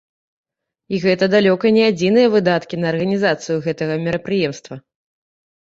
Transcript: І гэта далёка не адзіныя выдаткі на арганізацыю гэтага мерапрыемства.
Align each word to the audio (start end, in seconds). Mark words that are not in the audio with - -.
І 0.93 1.01
гэта 1.03 1.27
далёка 1.35 1.65
не 1.77 1.83
адзіныя 1.91 2.31
выдаткі 2.37 2.75
на 2.85 2.89
арганізацыю 2.93 3.59
гэтага 3.69 3.93
мерапрыемства. 4.09 4.75